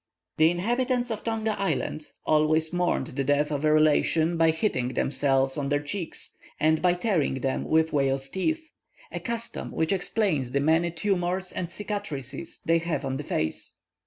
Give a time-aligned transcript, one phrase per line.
[0.37, 5.59] The inhabitants of Tonga Island always mourned the death of a relation, by hitting themselves
[5.59, 8.71] on their cheeks, and by tearing them with whale's teeth,
[9.11, 13.75] a custom which explains the many tumours and cicatrices they have on the face.